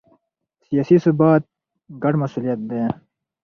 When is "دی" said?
2.69-2.83